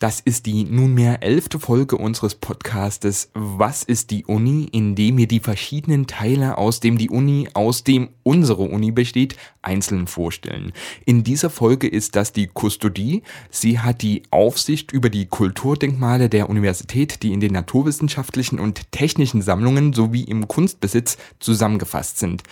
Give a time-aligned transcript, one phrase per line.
[0.00, 5.28] Das ist die nunmehr elfte Folge unseres Podcastes Was ist die Uni, in dem wir
[5.28, 10.72] die verschiedenen Teile, aus dem die Uni, aus dem unsere Uni besteht, einzeln vorstellen.
[11.04, 13.22] In dieser Folge ist das die Kustodie.
[13.50, 19.42] Sie hat die Aufsicht über die Kulturdenkmale der Universität, die in den naturwissenschaftlichen und technischen
[19.42, 22.42] Sammlungen sowie im Kunstbesitz zusammengefasst sind.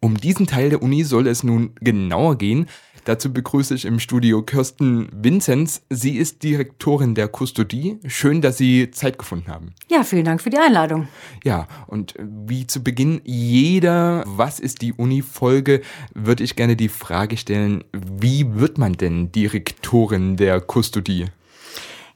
[0.00, 2.66] Um diesen Teil der Uni soll es nun genauer gehen.
[3.04, 5.82] Dazu begrüße ich im Studio Kirsten Vinzenz.
[5.90, 7.98] Sie ist Direktorin der Kustodie.
[8.06, 9.74] Schön, dass Sie Zeit gefunden haben.
[9.90, 11.08] Ja, vielen Dank für die Einladung.
[11.44, 15.82] Ja, und wie zu Beginn jeder Was ist die Uni-Folge,
[16.14, 21.26] würde ich gerne die Frage stellen, wie wird man denn Direktorin der Kustodie?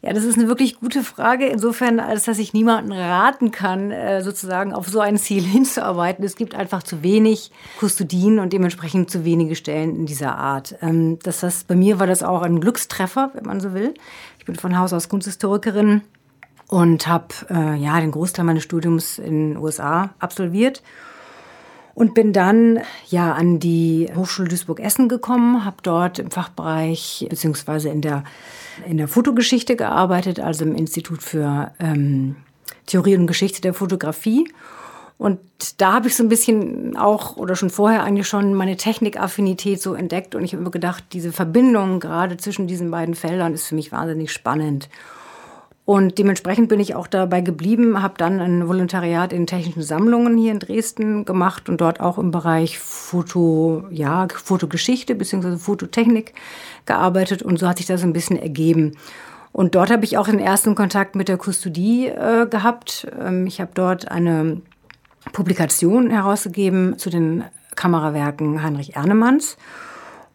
[0.01, 4.23] Ja, das ist eine wirklich gute Frage, insofern, als dass ich niemanden raten kann, äh,
[4.23, 6.25] sozusagen auf so ein Ziel hinzuarbeiten.
[6.25, 10.77] Es gibt einfach zu wenig Kustodien und dementsprechend zu wenige Stellen in dieser Art.
[10.83, 13.95] Ähm, das heißt, bei mir war das auch ein Glückstreffer, wenn man so will.
[14.39, 16.03] Ich bin von Haus aus Kunsthistorikerin
[16.69, 20.83] und habe äh, ja den Großteil meines Studiums in den USA absolviert
[21.99, 28.03] und bin dann ja an die Hochschule Duisburg-Essen gekommen, habe dort im Fachbereich beziehungsweise in
[28.03, 28.23] der
[28.87, 32.37] in der Fotogeschichte gearbeitet, also im Institut für ähm,
[32.87, 34.49] Theorie und Geschichte der Fotografie.
[35.17, 35.41] Und
[35.79, 39.95] da habe ich so ein bisschen auch oder schon vorher eigentlich schon meine Technikaffinität so
[39.95, 43.75] entdeckt und ich habe immer gedacht, diese Verbindung gerade zwischen diesen beiden Feldern ist für
[43.75, 44.89] mich wahnsinnig spannend.
[45.89, 50.53] Und dementsprechend bin ich auch dabei geblieben, habe dann ein Volontariat in technischen Sammlungen hier
[50.53, 55.57] in Dresden gemacht und dort auch im Bereich Foto, ja, Fotogeschichte bzw.
[55.57, 56.35] Fototechnik
[56.85, 58.99] gearbeitet und so hat sich das ein bisschen ergeben.
[59.51, 63.07] Und dort habe ich auch den ersten Kontakt mit der Kustodie äh, gehabt.
[63.19, 64.61] Ähm, ich habe dort eine
[65.33, 67.45] Publikation herausgegeben zu den
[67.77, 69.57] Kamerawerken Heinrich Ernemanns.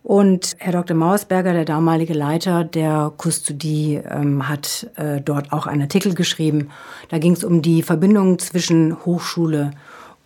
[0.03, 0.97] Und Herr Dr.
[0.97, 6.69] Mausberger, der damalige Leiter der Kustodie, ähm, hat äh, dort auch einen Artikel geschrieben.
[7.07, 9.71] Da ging es um die Verbindung zwischen Hochschule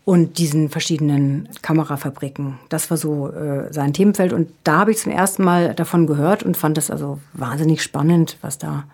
[0.03, 2.57] und diesen verschiedenen Kamerafabriken.
[2.69, 4.33] Das war so äh, sein Themenfeld.
[4.33, 8.37] Und da habe ich zum ersten Mal davon gehört und fand das also wahnsinnig spannend,
[8.41, 8.85] was da,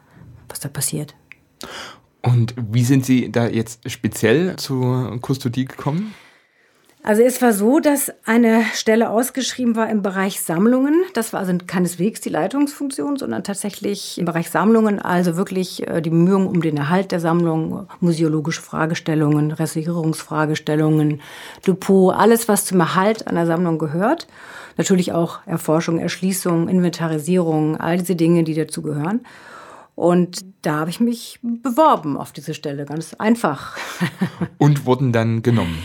[0.49, 1.15] was da passiert.
[2.23, 6.13] Und wie sind Sie da jetzt speziell zur Kustodie gekommen?
[7.05, 11.03] Also es war so, dass eine Stelle ausgeschrieben war im Bereich Sammlungen.
[11.13, 16.11] Das war also keineswegs die Leitungsfunktion, sondern tatsächlich im Bereich Sammlungen, also wirklich äh, die
[16.11, 21.19] Bemühungen um den Erhalt der Sammlung, museologische Fragestellungen, Restaurierungsfragestellungen,
[21.67, 24.27] Depot, alles, was zum Erhalt einer Sammlung gehört.
[24.77, 29.25] Natürlich auch Erforschung, Erschließung, Inventarisierung, all diese Dinge, die dazu gehören.
[29.95, 33.77] Und da habe ich mich beworben auf diese Stelle, ganz einfach.
[34.57, 35.79] Und wurden dann genommen?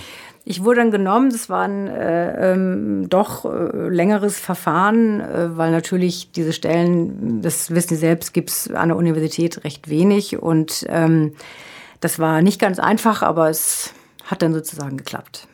[0.50, 5.70] Ich wurde dann genommen, das war ein äh, ähm, doch äh, längeres Verfahren, äh, weil
[5.70, 10.38] natürlich diese Stellen, das wissen Sie selbst, gibt es an der Universität recht wenig.
[10.41, 11.34] Und ähm,
[12.00, 13.92] das war nicht ganz einfach, aber es
[14.25, 15.48] hat dann sozusagen geklappt.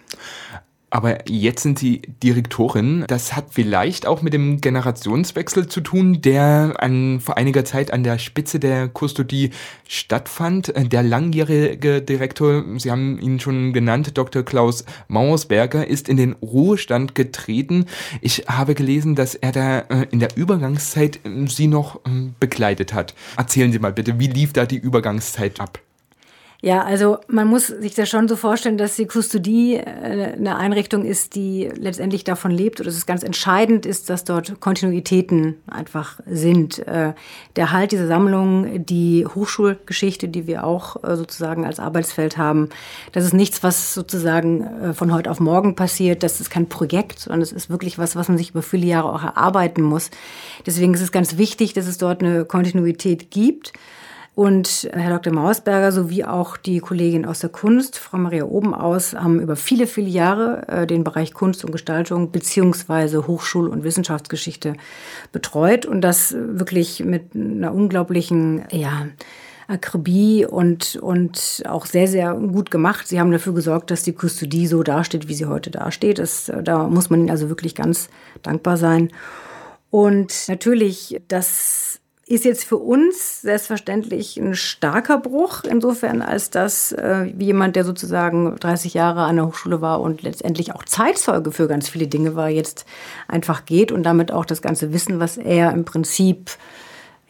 [0.95, 3.03] Aber jetzt sind Sie Direktorin.
[3.09, 8.05] Das hat vielleicht auch mit dem Generationswechsel zu tun, der an, vor einiger Zeit an
[8.05, 9.51] der Spitze der Kustodie
[9.89, 10.73] stattfand.
[10.77, 14.45] Der langjährige Direktor, Sie haben ihn schon genannt, Dr.
[14.45, 17.87] Klaus Mauersberger, ist in den Ruhestand getreten.
[18.21, 22.95] Ich habe gelesen, dass er da äh, in der Übergangszeit äh, Sie noch ähm, begleitet
[22.95, 23.17] hat.
[23.37, 25.81] Erzählen Sie mal bitte, wie lief da die Übergangszeit ab?
[26.65, 31.05] Ja, also man muss sich das schon so vorstellen, dass die Kustodie äh, eine Einrichtung
[31.05, 36.21] ist, die letztendlich davon lebt oder dass es ganz entscheidend ist, dass dort Kontinuitäten einfach
[36.25, 36.79] sind.
[36.89, 37.13] Äh,
[37.57, 42.71] der Halt dieser Sammlung, die Hochschulgeschichte, die wir auch äh, sozusagen als Arbeitsfeld haben,
[43.13, 46.23] das ist nichts, was sozusagen von heute auf morgen passiert.
[46.23, 49.13] Das ist kein Projekt, sondern es ist wirklich was, was man sich über viele Jahre
[49.13, 50.11] auch erarbeiten muss.
[50.65, 53.75] Deswegen ist es ganz wichtig, dass es dort eine Kontinuität gibt.
[54.35, 55.33] Und Herr Dr.
[55.33, 60.09] Mausberger sowie auch die Kollegin aus der Kunst, Frau Maria Obenaus, haben über viele, viele
[60.09, 64.75] Jahre äh, den Bereich Kunst und Gestaltung beziehungsweise Hochschul- und Wissenschaftsgeschichte
[65.31, 69.07] betreut und das wirklich mit einer unglaublichen, ja,
[69.67, 73.09] Akribie und, und auch sehr, sehr gut gemacht.
[73.09, 76.19] Sie haben dafür gesorgt, dass die Kustodie so dasteht, wie sie heute dasteht.
[76.19, 78.09] Das, da muss man ihnen also wirklich ganz
[78.43, 79.11] dankbar sein.
[79.91, 87.25] Und natürlich, das ist jetzt für uns selbstverständlich ein starker Bruch, insofern als dass äh,
[87.39, 91.89] jemand, der sozusagen 30 Jahre an der Hochschule war und letztendlich auch Zeitzeuge für ganz
[91.89, 92.87] viele Dinge war, jetzt
[93.29, 96.53] einfach geht und damit auch das ganze Wissen, was er im Prinzip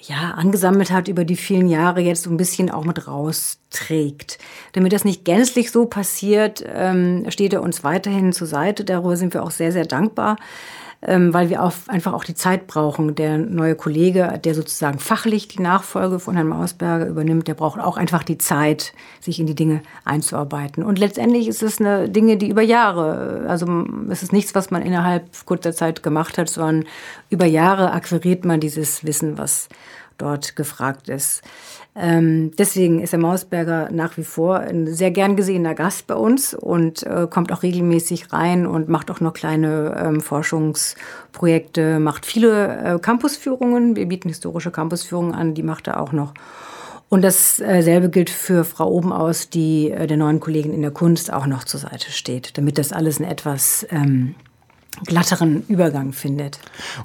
[0.08, 4.38] ja, angesammelt hat über die vielen Jahre, jetzt so ein bisschen auch mit rausträgt.
[4.72, 8.84] Damit das nicht gänzlich so passiert, ähm, steht er uns weiterhin zur Seite.
[8.84, 10.36] Darüber sind wir auch sehr, sehr dankbar.
[11.06, 13.14] Ähm, weil wir auch einfach auch die Zeit brauchen.
[13.14, 17.96] Der neue Kollege, der sozusagen fachlich die Nachfolge von Herrn Mausberger übernimmt, der braucht auch
[17.96, 20.82] einfach die Zeit, sich in die Dinge einzuarbeiten.
[20.82, 24.82] Und letztendlich ist es eine Dinge, die über Jahre, also es ist nichts, was man
[24.82, 26.84] innerhalb kurzer Zeit gemacht hat, sondern
[27.28, 29.68] über Jahre akquiriert man dieses Wissen, was
[30.18, 31.42] dort gefragt ist.
[31.96, 36.52] Ähm, deswegen ist der Mausberger nach wie vor ein sehr gern gesehener Gast bei uns
[36.52, 42.78] und äh, kommt auch regelmäßig rein und macht auch noch kleine ähm, Forschungsprojekte, macht viele
[42.78, 43.94] äh, Campusführungen.
[43.94, 46.34] Wir bieten historische Campusführungen an, die macht er auch noch.
[47.08, 51.46] Und dasselbe gilt für Frau Obenaus, die äh, der neuen Kollegin in der Kunst auch
[51.46, 54.34] noch zur Seite steht, damit das alles ein etwas ähm,
[55.06, 56.58] glatteren Übergang findet.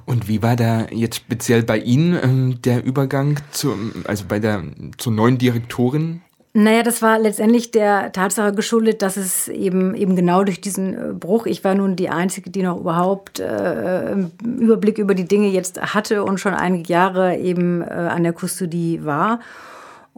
[0.06, 3.76] Und wie war da jetzt speziell bei Ihnen ähm, der Übergang zu,
[4.06, 4.64] also bei der,
[4.98, 6.22] zur neuen Direktorin?
[6.54, 11.14] Naja, das war letztendlich der Tatsache geschuldet, dass es eben, eben genau durch diesen äh,
[11.14, 15.80] Bruch, ich war nun die Einzige, die noch überhaupt äh, Überblick über die Dinge jetzt
[15.94, 19.40] hatte und schon einige Jahre eben äh, an der Kustodie war.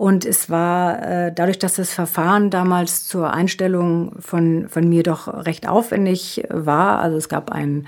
[0.01, 5.27] Und es war äh, dadurch, dass das Verfahren damals zur Einstellung von, von mir doch
[5.45, 6.97] recht aufwendig war.
[6.97, 7.85] Also es gab einen,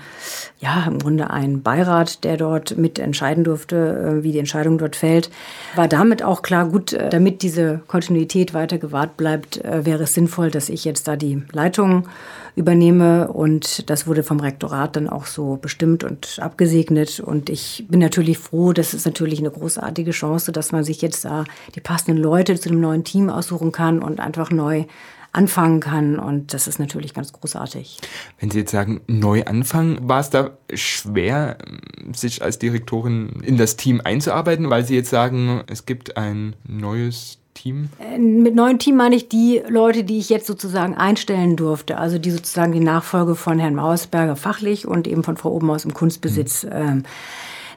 [0.60, 4.94] ja, im Grunde einen Beirat, der dort mit entscheiden durfte, äh, wie die Entscheidung dort
[4.94, 5.28] fällt.
[5.74, 10.14] War damit auch klar, gut, äh, damit diese Kontinuität weiter gewahrt bleibt, äh, wäre es
[10.14, 12.06] sinnvoll, dass ich jetzt da die Leitung
[12.56, 13.28] übernehme.
[13.28, 17.20] Und das wurde vom Rektorat dann auch so bestimmt und abgesegnet.
[17.20, 21.24] Und ich bin natürlich froh, das ist natürlich eine großartige Chance, dass man sich jetzt
[21.24, 24.84] da die passenden Leute zu einem neuen Team aussuchen kann und einfach neu
[25.34, 26.18] anfangen kann.
[26.18, 27.98] Und das ist natürlich ganz großartig.
[28.38, 31.58] Wenn Sie jetzt sagen, neu anfangen, war es da schwer,
[32.14, 37.38] sich als Direktorin in das Team einzuarbeiten, weil Sie jetzt sagen, es gibt ein neues
[37.54, 37.88] Team?
[37.98, 41.98] Äh, mit neuen Team meine ich die Leute, die ich jetzt sozusagen einstellen durfte.
[41.98, 45.94] Also die sozusagen die Nachfolge von Herrn Mausberger fachlich und eben von Frau Obenhaus im
[45.94, 46.64] Kunstbesitz.
[46.64, 46.70] Mhm.
[46.72, 47.02] Ähm,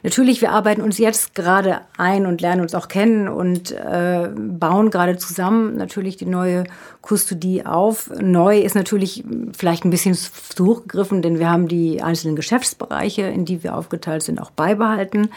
[0.02, 4.90] natürlich, wir arbeiten uns jetzt gerade ein und lernen uns auch kennen und äh, bauen
[4.90, 6.64] gerade zusammen natürlich die neue
[7.00, 8.10] Kustodie auf.
[8.20, 9.24] Neu ist natürlich
[9.56, 13.76] vielleicht ein bisschen zu hoch gegriffen, denn wir haben die einzelnen Geschäftsbereiche, in die wir
[13.76, 15.30] aufgeteilt sind, auch beibehalten.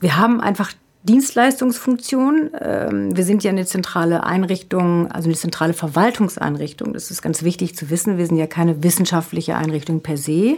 [0.00, 0.72] Wir haben einfach
[1.04, 2.50] Dienstleistungsfunktion.
[2.60, 6.92] Ähm, wir sind ja eine zentrale Einrichtung, also eine zentrale Verwaltungseinrichtung.
[6.92, 8.18] Das ist ganz wichtig zu wissen.
[8.18, 10.56] Wir sind ja keine wissenschaftliche Einrichtung per se,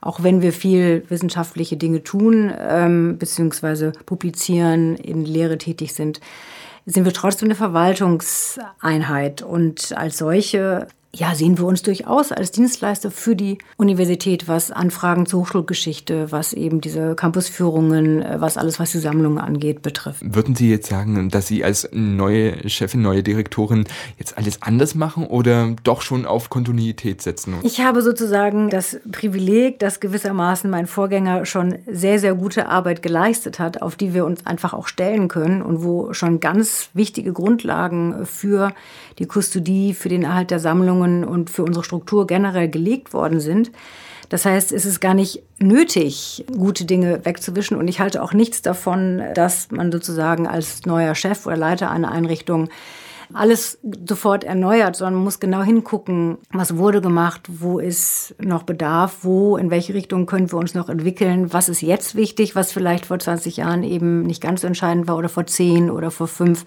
[0.00, 6.20] auch wenn wir viel wissenschaftliche Dinge tun, ähm, beziehungsweise publizieren, in Lehre tätig sind
[6.90, 13.10] sind wir trotzdem eine Verwaltungseinheit und als solche ja, sehen wir uns durchaus als Dienstleister
[13.10, 18.92] für die Universität, was Anfragen zur Hochschulgeschichte, was eben diese Campusführungen, äh, was alles, was
[18.92, 20.22] die Sammlungen angeht, betrifft.
[20.22, 23.84] Würden Sie jetzt sagen, dass Sie als neue Chefin, neue Direktorin
[24.18, 27.54] jetzt alles anders machen oder doch schon auf Kontinuität setzen?
[27.62, 33.58] Ich habe sozusagen das Privileg, dass gewissermaßen mein Vorgänger schon sehr, sehr gute Arbeit geleistet
[33.58, 38.26] hat, auf die wir uns einfach auch stellen können und wo schon ganz wichtige Grundlagen
[38.26, 38.72] für
[39.18, 40.60] die Kustodie, für den Erhalt der
[40.98, 43.70] Sammlungen und für unsere Struktur generell gelegt worden sind.
[44.28, 47.78] Das heißt, es ist gar nicht nötig, gute Dinge wegzuwischen.
[47.78, 52.12] Und ich halte auch nichts davon, dass man sozusagen als neuer Chef oder Leiter einer
[52.12, 52.68] Einrichtung
[53.32, 59.18] alles sofort erneuert, sondern man muss genau hingucken, was wurde gemacht, wo ist noch Bedarf,
[59.22, 63.06] wo, in welche Richtung können wir uns noch entwickeln, was ist jetzt wichtig, was vielleicht
[63.06, 66.64] vor 20 Jahren eben nicht ganz so entscheidend war oder vor 10 oder vor 5.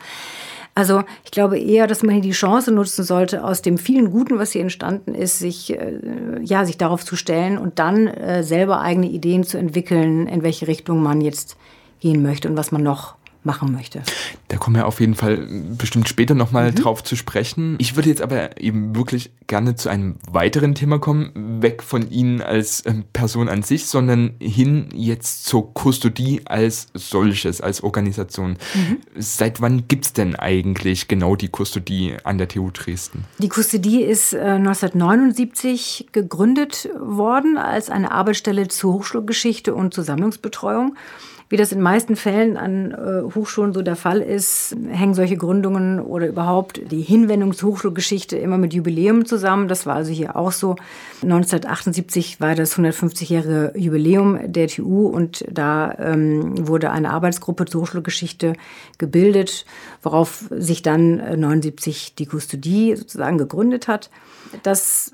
[0.82, 4.40] Also ich glaube eher, dass man hier die Chance nutzen sollte, aus dem vielen Guten,
[4.40, 6.00] was hier entstanden ist, sich, äh,
[6.42, 10.68] ja, sich darauf zu stellen und dann äh, selber eigene Ideen zu entwickeln, in welche
[10.68, 11.56] Richtung man jetzt
[12.00, 14.04] gehen möchte und was man noch machen möchte.
[14.48, 16.76] Da kommen wir auf jeden Fall bestimmt später nochmal mhm.
[16.76, 17.76] drauf zu sprechen.
[17.80, 22.42] Ich würde jetzt aber eben wirklich gerne zu einem weiteren Thema kommen, weg von Ihnen
[22.42, 28.58] als ähm, Person an sich, sondern hin jetzt zur Kustodie als solches, als Organisation.
[28.74, 28.98] Mhm.
[29.18, 33.26] Seit wann gibt es denn eigentlich genau die Kustodie an der TU Dresden?
[33.40, 40.96] Die Kustodie ist äh, 1979 gegründet worden als eine Arbeitsstelle zur Hochschulgeschichte und zur Sammlungsbetreuung.
[41.52, 46.00] Wie das in meisten Fällen an äh, Hochschulen so der Fall ist, hängen solche Gründungen
[46.00, 49.68] oder überhaupt die Hinwendung zur Hochschulgeschichte immer mit Jubiläum zusammen.
[49.68, 50.78] Das war also hier auch so.
[51.24, 58.54] 1978 war das 150-jährige Jubiläum der TU und da ähm, wurde eine Arbeitsgruppe zur Hochschulgeschichte
[58.98, 59.66] gebildet,
[60.02, 64.10] worauf sich dann 79 die Kustodie sozusagen gegründet hat.
[64.64, 65.12] Das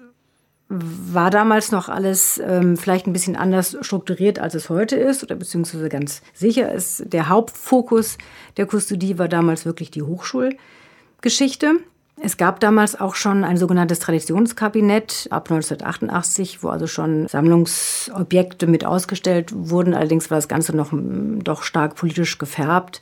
[0.70, 5.36] war damals noch alles ähm, vielleicht ein bisschen anders strukturiert, als es heute ist, oder
[5.36, 7.04] beziehungsweise ganz sicher ist.
[7.14, 8.18] Der Hauptfokus
[8.58, 11.76] der Kustodie war damals wirklich die Hochschulgeschichte.
[12.20, 18.86] Es gab damals auch schon ein sogenanntes Traditionskabinett ab 1988, wo also schon Sammlungsobjekte mit
[18.86, 19.94] ausgestellt wurden.
[19.94, 23.02] Allerdings war das Ganze noch hm, doch stark politisch gefärbt.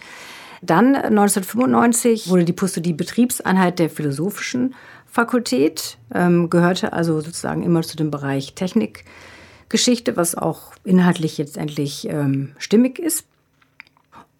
[0.62, 4.76] Dann 1995 wurde die Pustodie Betriebseinheit der Philosophischen
[5.16, 12.10] Fakultät, ähm, gehörte also sozusagen immer zu dem Bereich Technikgeschichte, was auch inhaltlich jetzt endlich
[12.10, 13.24] ähm, stimmig ist.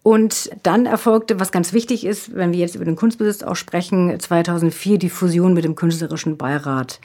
[0.02, 4.20] Und dann erfolgte, was ganz wichtig ist, wenn wir jetzt über den Kunstbesitz auch sprechen,
[4.20, 7.00] 2004 die Fusion mit dem Künstlerischen Beirat.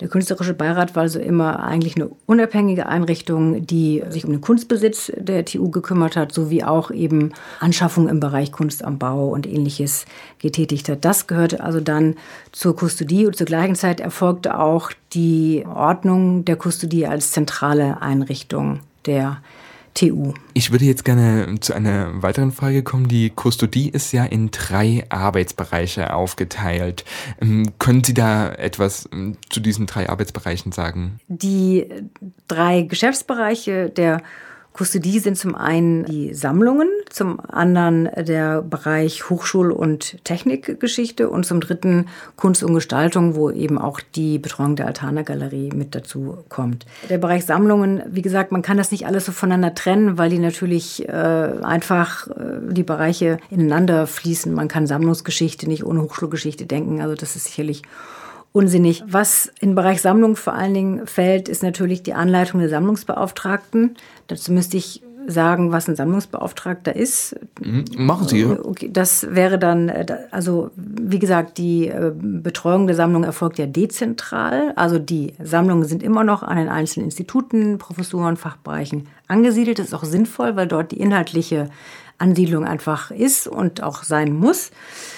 [0.00, 5.10] Der Künstlerische Beirat war also immer eigentlich eine unabhängige Einrichtung, die sich um den Kunstbesitz
[5.16, 10.06] der TU gekümmert hat, sowie auch eben Anschaffungen im Bereich Kunst am Bau und ähnliches
[10.38, 11.04] getätigt hat.
[11.04, 12.14] Das gehörte also dann
[12.52, 18.80] zur Kustodie und zur gleichen Zeit erfolgte auch die Ordnung der Kustodie als zentrale Einrichtung
[19.04, 19.57] der TU.
[20.54, 23.08] Ich würde jetzt gerne zu einer weiteren Frage kommen.
[23.08, 27.04] Die Kustodie ist ja in drei Arbeitsbereiche aufgeteilt.
[27.40, 31.20] Ähm, können Sie da etwas ähm, zu diesen drei Arbeitsbereichen sagen?
[31.28, 31.86] Die
[32.46, 34.22] drei Geschäftsbereiche der
[34.78, 41.60] Kustodie sind zum einen die Sammlungen, zum anderen der Bereich Hochschul- und Technikgeschichte und zum
[41.60, 42.06] dritten
[42.36, 46.86] Kunst und Gestaltung, wo eben auch die Betreuung der Altana Galerie mit dazu kommt.
[47.10, 50.38] Der Bereich Sammlungen, wie gesagt, man kann das nicht alles so voneinander trennen, weil die
[50.38, 54.54] natürlich äh, einfach äh, die Bereiche ineinander fließen.
[54.54, 57.02] Man kann Sammlungsgeschichte nicht ohne Hochschulgeschichte denken.
[57.02, 57.82] Also das ist sicherlich
[58.58, 59.04] unsinnig.
[59.06, 63.94] Was im Bereich Sammlung vor allen Dingen fällt, ist natürlich die Anleitung der Sammlungsbeauftragten.
[64.26, 67.36] Dazu müsste ich sagen, was ein Sammlungsbeauftragter ist.
[67.64, 67.84] Mhm.
[67.98, 68.44] Machen Sie.
[68.44, 73.66] Okay, das wäre dann, äh, also wie gesagt, die äh, Betreuung der Sammlung erfolgt ja
[73.66, 74.72] dezentral.
[74.74, 79.78] Also die Sammlungen sind immer noch an den einzelnen Instituten, Professuren, Fachbereichen angesiedelt.
[79.78, 81.68] Das ist auch sinnvoll, weil dort die inhaltliche
[82.18, 84.70] Ansiedlung einfach ist und auch sein muss.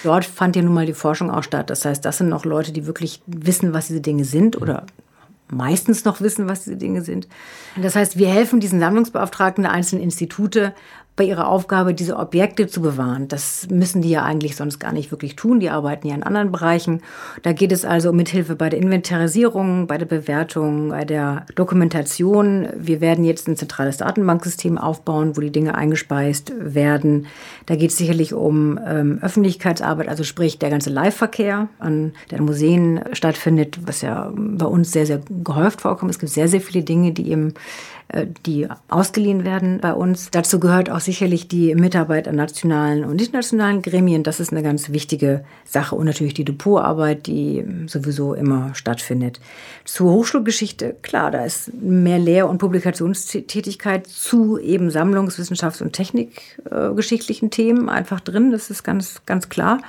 [0.03, 1.69] Dort fand ja nun mal die Forschung auch statt.
[1.69, 4.85] Das heißt, das sind noch Leute, die wirklich wissen, was diese Dinge sind oder
[5.51, 7.27] meistens noch wissen, was diese Dinge sind.
[7.81, 10.73] Das heißt, wir helfen diesen Sammlungsbeauftragten der einzelnen Institute
[11.17, 13.27] bei ihrer Aufgabe, diese Objekte zu bewahren.
[13.27, 15.59] Das müssen die ja eigentlich sonst gar nicht wirklich tun.
[15.59, 17.01] Die arbeiten ja in anderen Bereichen.
[17.43, 22.69] Da geht es also um Mithilfe bei der Inventarisierung, bei der Bewertung, bei der Dokumentation.
[22.77, 27.27] Wir werden jetzt ein zentrales Datenbanksystem aufbauen, wo die Dinge eingespeist werden.
[27.65, 33.01] Da geht es sicherlich um ähm, Öffentlichkeitsarbeit, also sprich der ganze Live-Verkehr, an der Museen
[33.11, 36.11] stattfindet, was ja bei uns sehr, sehr gehäuft vorkommt.
[36.11, 37.53] Es gibt sehr, sehr viele Dinge, die eben
[38.45, 40.29] die ausgeliehen werden bei uns.
[40.31, 44.23] Dazu gehört auch sicherlich die Mitarbeit an nationalen und internationalen Gremien.
[44.23, 45.95] Das ist eine ganz wichtige Sache.
[45.95, 49.39] Und natürlich die Depotarbeit, die sowieso immer stattfindet.
[49.85, 57.89] Zur Hochschulgeschichte, klar, da ist mehr Lehr- und Publikationstätigkeit zu eben Sammlungswissenschafts- und Technikgeschichtlichen Themen
[57.89, 58.51] einfach drin.
[58.51, 59.79] Das ist ganz, ganz klar.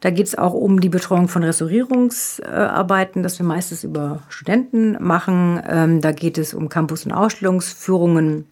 [0.00, 5.60] Da geht es auch um die Betreuung von Restaurierungsarbeiten, das wir meistens über Studenten machen.
[5.68, 8.46] Ähm, da geht es um Campus- und Ausstellungsführungen,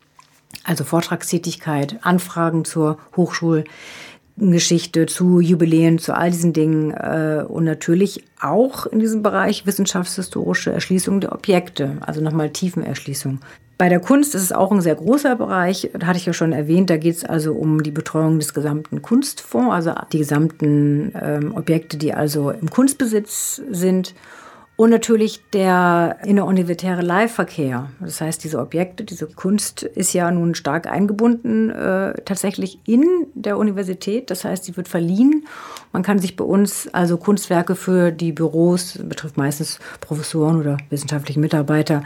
[0.65, 8.87] also Vortragstätigkeit, Anfragen zur Hochschulgeschichte, zu Jubiläen, zu all diesen Dingen äh, und natürlich auch
[8.87, 13.41] in diesem Bereich wissenschaftshistorische Erschließung der Objekte, also nochmal Tiefenerschließung.
[13.79, 16.53] Bei der Kunst ist es auch ein sehr großer Bereich, da hatte ich ja schon
[16.53, 21.55] erwähnt, da geht es also um die Betreuung des gesamten Kunstfonds, also die gesamten ähm,
[21.55, 24.15] Objekte, die also im Kunstbesitz sind.
[24.77, 27.89] Und natürlich der inneruniversitäre Leihverkehr.
[27.99, 33.05] Das heißt, diese Objekte, diese Kunst ist ja nun stark eingebunden äh, tatsächlich in
[33.35, 34.31] der Universität.
[34.31, 35.47] Das heißt, sie wird verliehen.
[35.93, 41.41] Man kann sich bei uns also Kunstwerke für die Büros, betrifft meistens Professoren oder wissenschaftliche
[41.41, 42.03] Mitarbeiter,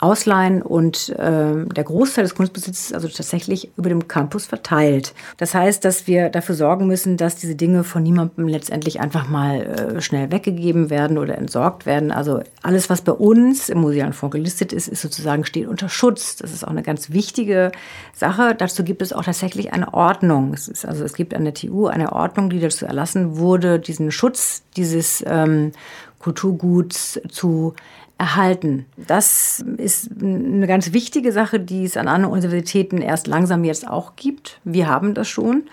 [0.00, 5.12] ausleihen und äh, der Großteil des Kunstbesitzes ist also tatsächlich über dem Campus verteilt.
[5.38, 9.62] Das heißt, dass wir dafür sorgen müssen, dass diese Dinge von niemandem letztendlich einfach mal
[9.62, 12.07] äh, schnell weggegeben werden oder entsorgt werden.
[12.12, 16.36] Also alles, was bei uns im Museumsfonds gelistet ist, ist sozusagen steht unter Schutz.
[16.36, 17.72] Das ist auch eine ganz wichtige
[18.14, 18.54] Sache.
[18.54, 20.52] Dazu gibt es auch tatsächlich eine Ordnung.
[20.54, 24.10] Es ist also es gibt an der TU eine Ordnung, die dazu erlassen wurde, diesen
[24.10, 25.72] Schutz dieses ähm,
[26.18, 27.74] Kulturguts zu
[28.18, 28.86] erhalten.
[28.96, 34.16] Das ist eine ganz wichtige Sache, die es an anderen Universitäten erst langsam jetzt auch
[34.16, 34.60] gibt.
[34.64, 35.64] Wir haben das schon.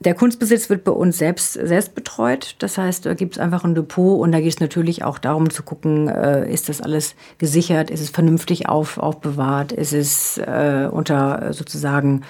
[0.00, 2.56] Der Kunstbesitz wird bei uns selbst, selbst betreut.
[2.58, 5.50] Das heißt, da gibt es einfach ein Depot und da geht es natürlich auch darum
[5.50, 10.88] zu gucken, äh, ist das alles gesichert, ist es vernünftig auf, aufbewahrt, ist es äh,
[10.90, 12.22] unter sozusagen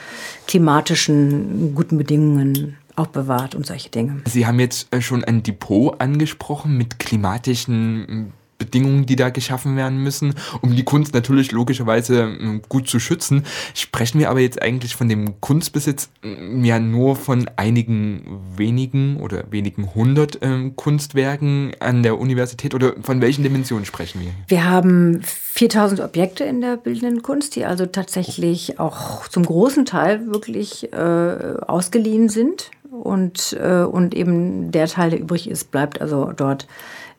[0.47, 4.21] klimatischen guten Bedingungen aufbewahrt und solche Dinge.
[4.27, 9.99] Sie haben jetzt äh, schon ein Depot angesprochen mit klimatischen Bedingungen, die da geschaffen werden
[9.99, 13.45] müssen, um die Kunst natürlich logischerweise ähm, gut zu schützen.
[13.75, 19.45] Sprechen wir aber jetzt eigentlich von dem Kunstbesitz ähm, ja nur von einigen wenigen oder
[19.51, 24.31] wenigen hundert ähm, Kunstwerken an der Universität oder von welchen Dimensionen sprechen wir?
[24.49, 30.27] Wir haben 4000 Objekte in der bildenden Kunst, die also tatsächlich auch zum großen Teil
[30.27, 36.33] wirklich äh, ausgeliehen sind und, äh, und eben der Teil, der übrig ist, bleibt also
[36.35, 36.67] dort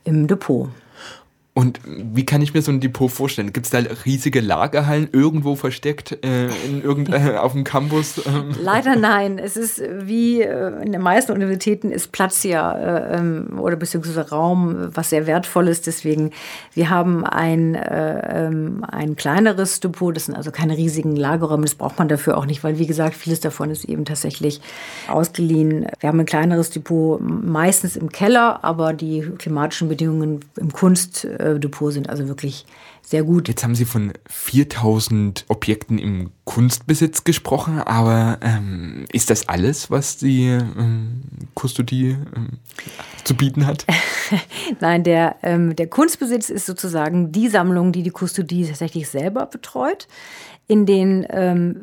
[0.03, 0.69] im Depot.
[1.57, 3.53] Und wie kann ich mir so ein Depot vorstellen?
[3.53, 8.21] Gibt es da riesige Lagerhallen irgendwo versteckt äh, in irgend, äh, auf dem Campus?
[8.27, 8.49] Ähm?
[8.61, 9.39] Leider nein.
[9.39, 14.31] Es ist wie äh, in den meisten Universitäten ist Platz ja äh, ähm, oder beziehungsweise
[14.31, 15.87] Raum, was sehr wertvoll ist.
[15.87, 16.31] Deswegen,
[16.73, 20.13] wir haben ein, äh, ähm, ein kleineres Depot.
[20.13, 21.63] Das sind also keine riesigen Lagerräume.
[21.63, 24.59] Das braucht man dafür auch nicht, weil wie gesagt, vieles davon ist eben tatsächlich
[25.07, 25.87] ausgeliehen.
[26.01, 31.59] Wir haben ein kleineres Depot, meistens im Keller, aber die klimatischen Bedingungen im Kunst äh,
[31.59, 32.65] Depot sind also wirklich
[33.01, 33.47] sehr gut.
[33.47, 40.17] Jetzt haben Sie von 4000 Objekten im Kunstbesitz gesprochen, aber ähm, ist das alles, was
[40.17, 41.21] die ähm,
[41.53, 42.49] Kustodie ähm,
[43.23, 43.85] zu bieten hat?
[44.79, 50.07] Nein, der, ähm, der Kunstbesitz ist sozusagen die Sammlung, die die Kustodie tatsächlich selber betreut
[50.67, 51.81] in den ähm,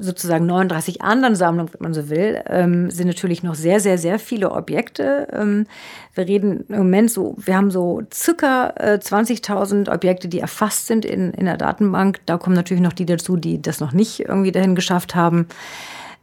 [0.00, 4.20] sozusagen 39 anderen Sammlungen, wenn man so will, ähm, sind natürlich noch sehr, sehr, sehr
[4.20, 5.26] viele Objekte.
[5.32, 5.66] Ähm,
[6.14, 11.04] wir reden im Moment so, wir haben so circa äh, 20.000 Objekte, die erfasst sind
[11.04, 12.20] in, in der Datenbank.
[12.26, 15.48] Da kommen natürlich noch die dazu, die das noch nicht irgendwie dahin geschafft haben.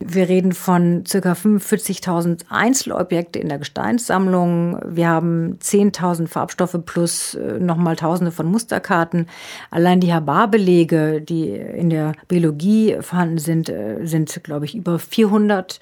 [0.03, 1.33] Wir reden von ca.
[1.33, 4.79] 45.000 Einzelobjekte in der Gesteinssammlung.
[4.85, 9.27] Wir haben 10.000 Farbstoffe plus äh, nochmal Tausende von Musterkarten.
[9.69, 15.79] Allein die Herbarbelege, die in der Biologie vorhanden sind, äh, sind, glaube ich, über 400.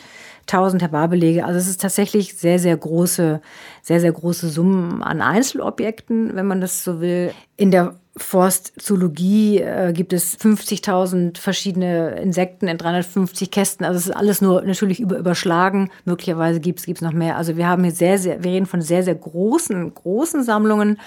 [0.51, 1.45] 1000 Herbarbelege.
[1.45, 3.39] Also es ist tatsächlich sehr, sehr große,
[3.83, 7.31] sehr, sehr große Summen an Einzelobjekten, wenn man das so will.
[7.55, 13.85] In der Forstzoologie äh, gibt es 50.000 verschiedene Insekten in 350 Kästen.
[13.85, 15.89] Also es ist alles nur natürlich über, überschlagen.
[16.05, 17.37] Möglicherweise gibt es noch mehr.
[17.37, 20.97] Also wir haben hier sehr, sehr, wir reden von sehr, sehr großen, großen Sammlungen.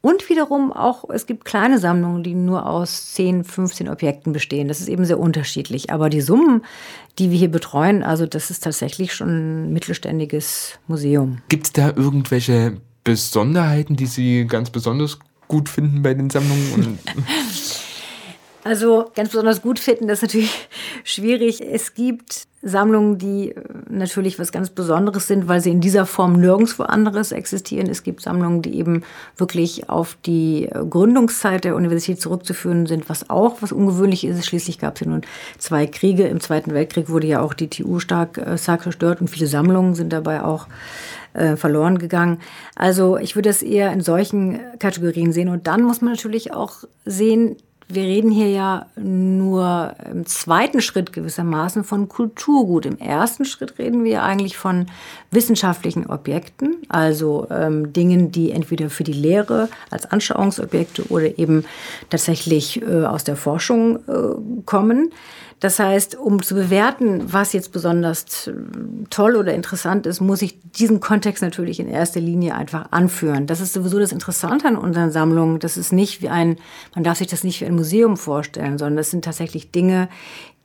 [0.00, 4.68] Und wiederum auch, es gibt kleine Sammlungen, die nur aus 10, 15 Objekten bestehen.
[4.68, 5.90] Das ist eben sehr unterschiedlich.
[5.90, 6.62] Aber die Summen,
[7.18, 9.28] die wir hier betreuen, also das ist tatsächlich schon
[9.68, 11.38] ein mittelständiges Museum.
[11.48, 16.98] Gibt es da irgendwelche Besonderheiten, die Sie ganz besonders gut finden bei den Sammlungen?
[18.64, 20.68] also ganz besonders gut finden, das ist natürlich
[21.04, 21.60] schwierig.
[21.60, 26.40] Es gibt Sammlungen, die äh, natürlich was ganz Besonderes sind, weil sie in dieser Form
[26.40, 27.88] nirgendwo anderes existieren.
[27.88, 29.02] Es gibt Sammlungen, die eben
[29.36, 34.44] wirklich auf die äh, Gründungszeit der Universität zurückzuführen sind, was auch was ungewöhnlich ist.
[34.46, 35.22] Schließlich gab es ja nun
[35.58, 36.26] zwei Kriege.
[36.26, 39.94] Im Zweiten Weltkrieg wurde ja auch die TU stark, äh, stark zerstört und viele Sammlungen
[39.94, 40.66] sind dabei auch
[41.56, 42.38] verloren gegangen.
[42.76, 45.48] Also ich würde es eher in solchen Kategorien sehen.
[45.48, 47.56] Und dann muss man natürlich auch sehen,
[47.88, 52.86] wir reden hier ja nur im zweiten Schritt gewissermaßen von Kulturgut.
[52.86, 54.86] Im ersten Schritt reden wir eigentlich von
[55.30, 61.64] wissenschaftlichen Objekten, also ähm, Dingen, die entweder für die Lehre als Anschauungsobjekte oder eben
[62.10, 65.12] tatsächlich äh, aus der Forschung äh, kommen.
[65.64, 68.50] Das heißt, um zu bewerten, was jetzt besonders
[69.08, 73.46] toll oder interessant ist, muss ich diesen Kontext natürlich in erster Linie einfach anführen.
[73.46, 75.60] Das ist sowieso das Interessante an unseren Sammlungen.
[75.60, 76.58] Das ist nicht wie ein,
[76.94, 80.10] man darf sich das nicht wie ein Museum vorstellen, sondern das sind tatsächlich Dinge,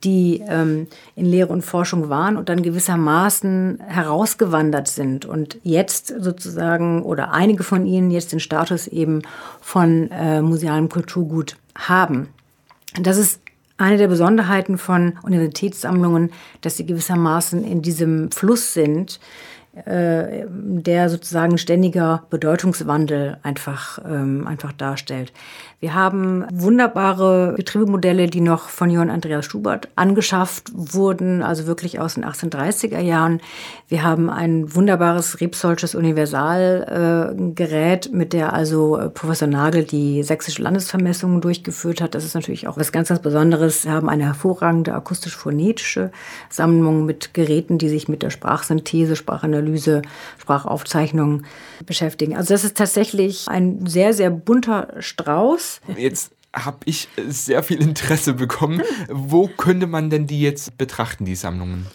[0.04, 0.86] die ähm,
[1.16, 7.62] in Lehre und Forschung waren und dann gewissermaßen herausgewandert sind und jetzt sozusagen oder einige
[7.62, 9.22] von ihnen jetzt den Status eben
[9.62, 12.28] von äh, musealem Kulturgut haben.
[13.00, 13.40] Das ist
[13.80, 19.20] eine der Besonderheiten von Universitätssammlungen, dass sie gewissermaßen in diesem Fluss sind,
[19.86, 25.32] äh, der sozusagen ständiger Bedeutungswandel einfach, ähm, einfach darstellt.
[25.80, 32.16] Wir haben wunderbare Betriebemodelle, die noch von Johann Andreas Schubert angeschafft wurden, also wirklich aus
[32.16, 33.40] den 1830er Jahren.
[33.88, 40.60] Wir haben ein wunderbares Rebsolsches Universalgerät, äh, mit der also äh, Professor Nagel die sächsische
[40.60, 42.14] Landesvermessung durchgeführt hat.
[42.14, 43.86] Das ist natürlich auch was ganz, ganz Besonderes.
[43.86, 46.10] Wir haben eine hervorragende akustisch-phonetische
[46.50, 50.02] Sammlung mit Geräten, die sich mit der Sprachsynthese, Sprachanalyse,
[50.36, 51.44] Sprachaufzeichnung
[51.86, 52.36] beschäftigen.
[52.36, 58.34] Also das ist tatsächlich ein sehr, sehr bunter Strauß Jetzt habe ich sehr viel Interesse
[58.34, 58.82] bekommen.
[59.08, 61.86] Wo könnte man denn die jetzt betrachten, die Sammlungen?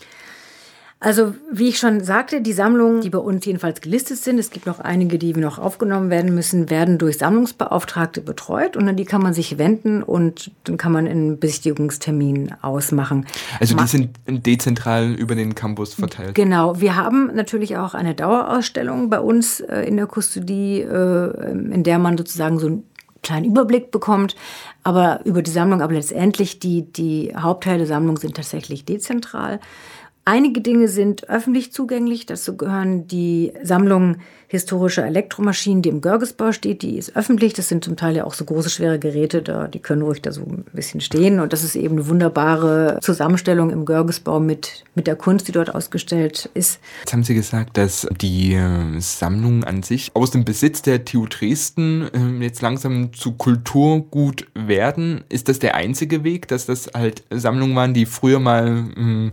[1.01, 4.65] Also, wie ich schon sagte, die Sammlungen, die bei uns jedenfalls gelistet sind, es gibt
[4.65, 9.21] noch einige, die noch aufgenommen werden müssen, werden durch Sammlungsbeauftragte betreut und an die kann
[9.21, 13.27] man sich wenden und dann kann man einen Besichtigungstermin ausmachen.
[13.59, 16.33] Also, die sind dezentral über den Campus verteilt.
[16.33, 16.79] Genau.
[16.79, 21.99] Wir haben natürlich auch eine Dauerausstellung bei uns äh, in der Kustodie, äh, in der
[21.99, 22.83] man sozusagen so einen
[23.25, 24.35] kleinen Überblick bekommt,
[24.83, 29.59] aber über die Sammlung, aber letztendlich die, die Hauptteile der Sammlung sind tatsächlich dezentral.
[30.23, 32.25] Einige Dinge sind öffentlich zugänglich.
[32.25, 36.81] Dazu gehören die Sammlung historischer Elektromaschinen, die im Görgesbau steht.
[36.81, 37.53] Die ist öffentlich.
[37.53, 39.41] Das sind zum Teil ja auch so große, schwere Geräte.
[39.41, 41.39] Da, die können ruhig da so ein bisschen stehen.
[41.39, 45.73] Und das ist eben eine wunderbare Zusammenstellung im Görgesbau mit, mit der Kunst, die dort
[45.73, 46.79] ausgestellt ist.
[46.99, 51.25] Jetzt haben Sie gesagt, dass die äh, Sammlung an sich aus dem Besitz der TU
[51.27, 55.23] Dresden ähm, jetzt langsam zu Kulturgut werden.
[55.29, 59.31] Ist das der einzige Weg, dass das halt Sammlungen waren, die früher mal ähm,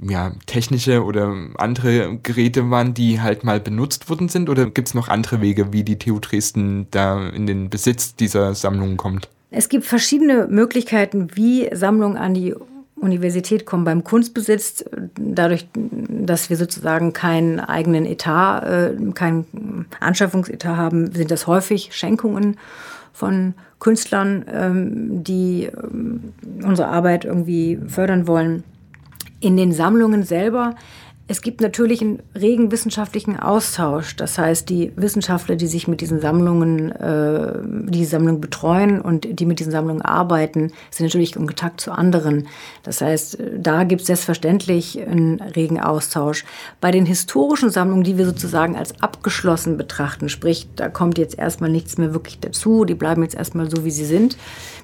[0.00, 4.48] ja, technische oder andere Geräte waren, die halt mal benutzt worden sind?
[4.52, 8.54] Oder gibt es noch andere Wege, wie die TU Dresden da in den Besitz dieser
[8.54, 9.30] Sammlungen kommt?
[9.50, 12.54] Es gibt verschiedene Möglichkeiten, wie Sammlungen an die
[12.94, 14.84] Universität kommen beim Kunstbesitz,
[15.18, 22.58] dadurch, dass wir sozusagen keinen eigenen Etat, äh, keinen Anschaffungsetat haben, sind das häufig Schenkungen
[23.14, 28.64] von Künstlern, ähm, die ähm, unsere Arbeit irgendwie fördern wollen
[29.40, 30.76] in den Sammlungen selber
[31.32, 34.16] es gibt natürlich einen regen wissenschaftlichen Austausch.
[34.16, 37.54] Das heißt, die Wissenschaftler, die sich mit diesen Sammlungen, äh,
[37.90, 42.48] die Sammlungen betreuen und die mit diesen Sammlungen arbeiten, sind natürlich in Kontakt zu anderen.
[42.82, 46.44] Das heißt, da gibt es selbstverständlich einen regen Austausch.
[46.82, 51.70] Bei den historischen Sammlungen, die wir sozusagen als abgeschlossen betrachten, sprich, da kommt jetzt erstmal
[51.70, 54.36] nichts mehr wirklich dazu, die bleiben jetzt erstmal so, wie sie sind,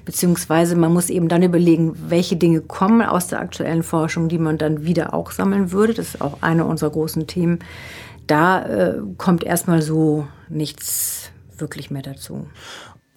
[0.03, 4.57] beziehungsweise man muss eben dann überlegen, welche Dinge kommen aus der aktuellen Forschung, die man
[4.57, 5.93] dann wieder auch sammeln würde.
[5.93, 7.59] Das ist auch eine unserer großen Themen.
[8.27, 12.47] Da äh, kommt erstmal so nichts wirklich mehr dazu.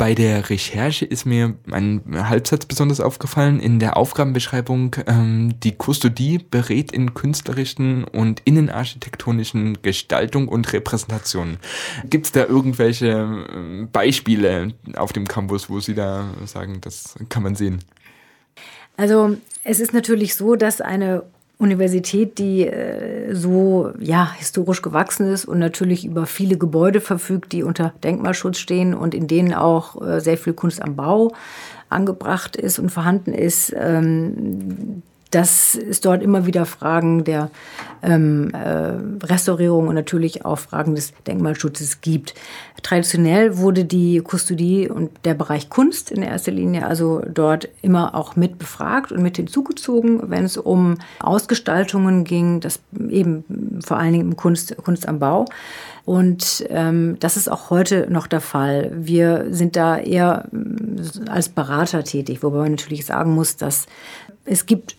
[0.02, 3.60] Bei der Recherche ist mir ein Halbsatz besonders aufgefallen.
[3.60, 11.58] In der Aufgabenbeschreibung, ähm, die Kustodie berät in künstlerischen und innenarchitektonischen Gestaltung und Repräsentation.
[12.10, 17.44] Gibt es da irgendwelche äh, Beispiele auf dem Campus, wo Sie da sagen, das kann
[17.44, 17.78] man sehen?
[18.96, 21.22] Also es ist natürlich so, dass eine
[21.62, 27.62] Universität, die äh, so ja historisch gewachsen ist und natürlich über viele Gebäude verfügt, die
[27.62, 31.32] unter Denkmalschutz stehen und in denen auch äh, sehr viel Kunst am Bau
[31.88, 33.74] angebracht ist und vorhanden ist.
[33.76, 37.50] Ähm, dass es dort immer wieder Fragen der
[38.02, 42.34] ähm, äh, Restaurierung und natürlich auch Fragen des Denkmalschutzes gibt.
[42.82, 48.36] Traditionell wurde die Kustodie und der Bereich Kunst in erster Linie also dort immer auch
[48.36, 53.44] mit befragt und mit hinzugezogen, wenn es um Ausgestaltungen ging, das eben
[53.84, 55.46] vor allen Dingen im Kunst, Kunst am Bau.
[56.04, 58.90] Und ähm, das ist auch heute noch der Fall.
[58.94, 60.48] Wir sind da eher
[61.28, 63.86] als Berater tätig, wobei man natürlich sagen muss, dass
[64.44, 64.96] es gibt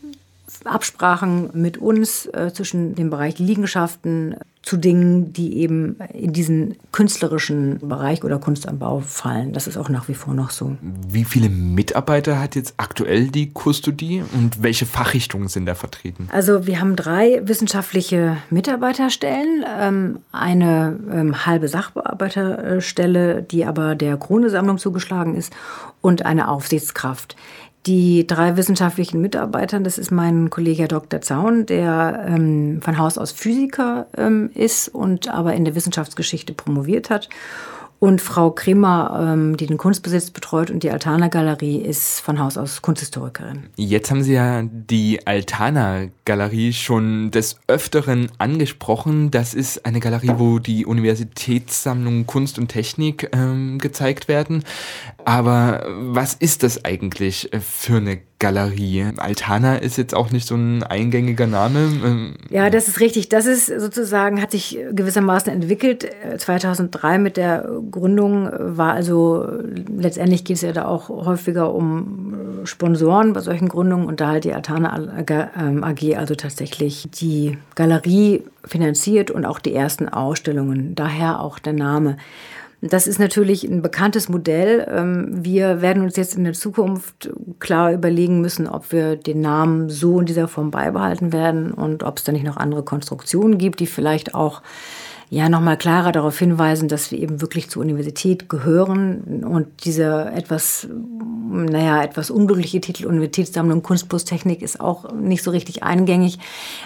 [0.66, 7.80] Absprachen mit uns äh, zwischen dem Bereich Liegenschaften zu Dingen, die eben in diesen künstlerischen
[7.80, 9.52] Bereich oder Kunst am Bau fallen.
[9.52, 10.78] Das ist auch nach wie vor noch so.
[10.82, 16.30] Wie viele Mitarbeiter hat jetzt aktuell die Kustodie und welche Fachrichtungen sind da vertreten?
[16.32, 24.78] Also wir haben drei wissenschaftliche Mitarbeiterstellen, ähm, eine ähm, halbe Sachbearbeiterstelle, die aber der Krone-Sammlung
[24.78, 25.52] zugeschlagen ist
[26.00, 27.36] und eine Aufsichtskraft.
[27.86, 31.20] Die drei wissenschaftlichen Mitarbeiter, das ist mein Kollege Dr.
[31.20, 37.10] Zaun, der ähm, von Haus aus Physiker ähm, ist und aber in der Wissenschaftsgeschichte promoviert
[37.10, 37.28] hat
[38.04, 42.58] und Frau Kremer, ähm, die den Kunstbesitz betreut und die Altana Galerie, ist von Haus
[42.58, 43.64] aus Kunsthistorikerin.
[43.78, 49.32] Jetzt haben Sie ja die Altana Galerie schon des Öfteren angesprochen.
[49.32, 54.66] Das ist eine Galerie, wo die Universitätssammlungen Kunst und Technik ähm, gezeigt werden.
[55.26, 59.06] Aber was ist das eigentlich für eine Galerie.
[59.16, 61.80] Altana ist jetzt auch nicht so ein eingängiger Name.
[61.80, 63.30] Ähm, ja, das ist richtig.
[63.30, 66.10] Das ist sozusagen, hat sich gewissermaßen entwickelt.
[66.38, 69.48] 2003 mit der Gründung war also,
[69.98, 74.44] letztendlich geht es ja da auch häufiger um Sponsoren bei solchen Gründungen und da halt
[74.44, 75.84] die Altana AG ähm,
[76.18, 80.96] also tatsächlich die Galerie finanziert und auch die ersten Ausstellungen.
[80.96, 82.18] Daher auch der Name.
[82.86, 84.86] Das ist natürlich ein bekanntes Modell.
[84.92, 89.90] Ähm, wir werden uns jetzt in der Zukunft klar überlegen müssen, ob wir den Namen
[89.90, 93.80] so in dieser Form beibehalten werden und ob es da nicht noch andere Konstruktionen gibt,
[93.80, 94.62] die vielleicht auch
[95.30, 100.88] ja nochmal klarer darauf hinweisen, dass wir eben wirklich zur Universität gehören und diese etwas,
[101.50, 106.38] naja, etwas unglückliche Titel Universitätssammlung Kunst plus Technik ist auch nicht so richtig eingängig.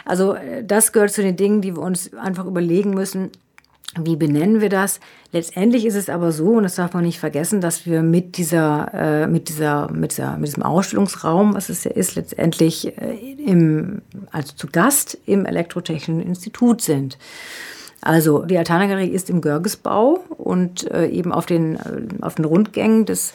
[0.06, 3.32] Also das gehört zu den Dingen, die wir uns einfach überlegen müssen.
[3.96, 5.00] Wie benennen wir das?
[5.32, 8.92] Letztendlich ist es aber so, und das darf man nicht vergessen, dass wir mit dieser,
[8.94, 14.02] äh, mit dieser, mit dieser, mit diesem Ausstellungsraum, was es ja ist, letztendlich äh, im,
[14.32, 17.18] also zu Gast im Elektrotechnischen Institut sind.
[18.02, 21.80] Also die Altana-Galerie ist im Görgesbau und äh, eben auf den, äh,
[22.22, 23.34] auf den Rundgängen des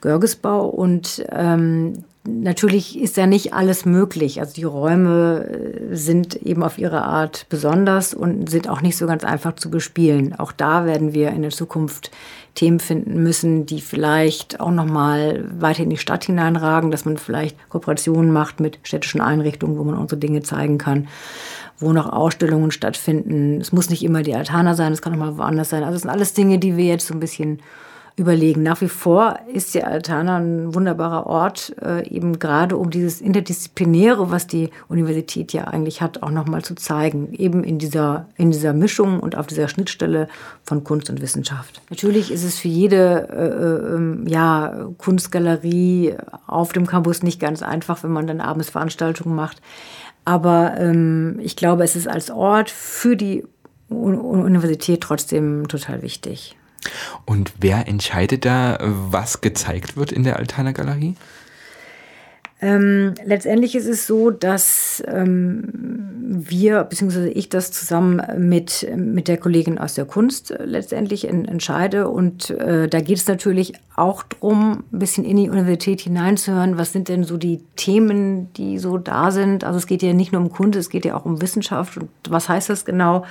[0.00, 4.40] Görgesbau und ähm, natürlich ist da nicht alles möglich.
[4.40, 5.44] Also die Räume
[5.90, 9.70] äh, sind eben auf ihre Art besonders und sind auch nicht so ganz einfach zu
[9.70, 10.34] bespielen.
[10.34, 12.10] Auch da werden wir in der Zukunft
[12.54, 17.18] Themen finden müssen, die vielleicht auch noch mal weiter in die Stadt hineinragen, dass man
[17.18, 21.08] vielleicht Kooperationen macht mit städtischen Einrichtungen, wo man unsere Dinge zeigen kann,
[21.78, 23.60] wo noch Ausstellungen stattfinden.
[23.60, 25.84] Es muss nicht immer die Altana sein, es kann auch mal woanders sein.
[25.84, 27.60] Also es sind alles Dinge, die wir jetzt so ein bisschen
[28.16, 28.62] überlegen.
[28.62, 34.30] Nach wie vor ist die Altana ein wunderbarer Ort, äh, eben gerade um dieses Interdisziplinäre,
[34.30, 37.34] was die Universität ja eigentlich hat, auch nochmal zu zeigen.
[37.34, 40.28] Eben in dieser, in dieser Mischung und auf dieser Schnittstelle
[40.64, 41.82] von Kunst und Wissenschaft.
[41.90, 46.14] Natürlich ist es für jede äh, äh, ja, Kunstgalerie
[46.46, 49.60] auf dem Campus nicht ganz einfach, wenn man dann abends Veranstaltungen macht.
[50.24, 53.44] Aber ähm, ich glaube, es ist als Ort für die
[53.90, 56.56] Universität trotzdem total wichtig.
[57.24, 61.14] Und wer entscheidet da, was gezeigt wird in der Altana Galerie?
[62.58, 65.68] Ähm, letztendlich ist es so, dass ähm,
[66.26, 71.44] wir, beziehungsweise ich das zusammen mit, mit der Kollegin aus der Kunst äh, letztendlich in,
[71.44, 72.08] entscheide.
[72.08, 76.92] Und äh, da geht es natürlich auch darum, ein bisschen in die Universität hineinzuhören, was
[76.92, 79.62] sind denn so die Themen, die so da sind.
[79.62, 81.98] Also es geht ja nicht nur um Kunst, es geht ja auch um Wissenschaft.
[81.98, 83.26] Und was heißt das genau?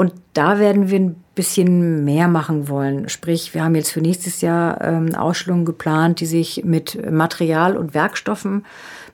[0.00, 3.08] Und da werden wir ein bisschen mehr machen wollen.
[3.08, 7.94] Sprich, wir haben jetzt für nächstes Jahr ähm, Ausstellungen geplant, die sich mit Material und
[7.94, 8.64] Werkstoffen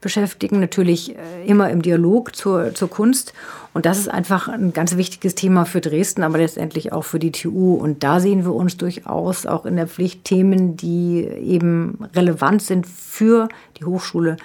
[0.03, 0.61] beschäftigen.
[0.61, 3.33] Natürlich äh, immer im Dialog zur, zur Kunst.
[3.73, 7.33] Und das ist einfach ein ganz wichtiges Thema für Dresden, aber letztendlich auch für die
[7.33, 7.77] TU.
[7.77, 12.87] Und da sehen wir uns durchaus auch in der Pflicht Themen, die eben relevant sind
[12.87, 14.37] für die Hochschule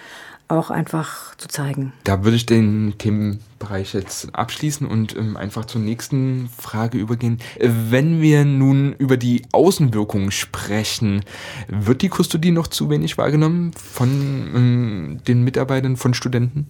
[0.50, 1.94] auch einfach zu zeigen.
[2.04, 7.38] Da würde ich den Themenbereich jetzt abschließen und ähm, einfach zur nächsten Frage übergehen.
[7.60, 11.24] Wenn wir nun über die Außenwirkung sprechen,
[11.68, 16.68] wird die Kustodie noch zu wenig wahrgenommen von ähm, den Mitarbeitern, von Studenten?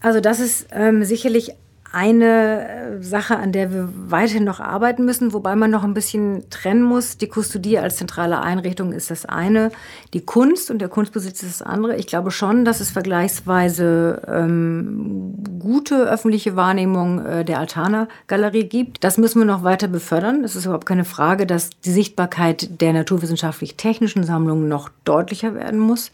[0.00, 1.52] Also das ist ähm, sicherlich
[1.92, 6.48] eine äh, Sache, an der wir weiterhin noch arbeiten müssen, wobei man noch ein bisschen
[6.50, 7.18] trennen muss.
[7.18, 9.72] Die Kustodie als zentrale Einrichtung ist das eine,
[10.14, 11.96] die Kunst und der Kunstbesitz ist das andere.
[11.96, 19.02] Ich glaube schon, dass es vergleichsweise ähm, gute öffentliche Wahrnehmung äh, der Altana-Galerie gibt.
[19.02, 20.44] Das müssen wir noch weiter befördern.
[20.44, 26.12] Es ist überhaupt keine Frage, dass die Sichtbarkeit der naturwissenschaftlich-technischen Sammlungen noch deutlicher werden muss.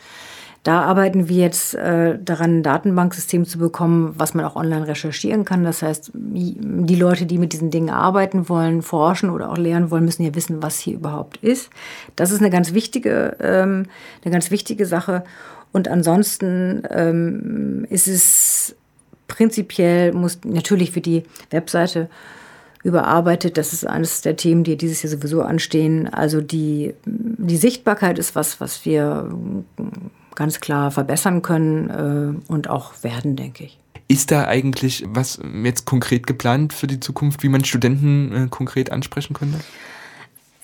[0.67, 5.45] Da arbeiten wir jetzt äh, daran, ein Datenbanksystem zu bekommen, was man auch online recherchieren
[5.45, 5.63] kann.
[5.63, 10.05] Das heißt, die Leute, die mit diesen Dingen arbeiten wollen, forschen oder auch lernen wollen,
[10.05, 11.71] müssen ja wissen, was hier überhaupt ist.
[12.17, 13.87] Das ist eine ganz wichtige, ähm,
[14.25, 15.23] eine ganz wichtige Sache.
[15.71, 18.75] Und ansonsten ähm, ist es
[19.29, 22.11] prinzipiell, muss natürlich für die Webseite
[22.83, 23.57] überarbeitet.
[23.57, 26.13] Das ist eines der Themen, die dieses Jahr sowieso anstehen.
[26.13, 29.31] Also die, die Sichtbarkeit ist was, was wir
[30.37, 31.91] ganz klar verbessern können
[32.49, 33.79] äh, und auch werden, denke ich.
[34.09, 38.93] Ist da eigentlich was jetzt konkret geplant für die Zukunft, wie man Studenten äh, konkret
[38.93, 39.59] ansprechen könnte?